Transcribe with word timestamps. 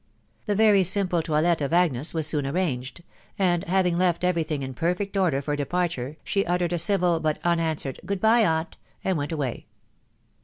The 0.47 0.55
very 0.55 0.83
simple 0.83 1.21
toilet 1.21 1.61
of 1.61 1.73
Agnes 1.73 2.11
was 2.11 2.25
soon 2.25 2.47
arranged; 2.47 3.03
and 3.37 3.63
having 3.65 3.99
left 3.99 4.23
every 4.23 4.41
thing 4.41 4.63
in 4.63 4.73
perfect 4.73 5.15
order 5.15 5.43
for 5.43 5.55
departure, 5.55 6.17
she 6.23 6.43
ut 6.47 6.59
tered 6.59 6.71
a 6.71 6.79
civil 6.79 7.19
but 7.19 7.37
unanswered" 7.43 7.99
Good 8.07 8.19
by, 8.19 8.43
aunt," 8.43 8.77
and 9.03 9.15
went 9.15 9.29
awav. 9.31 9.63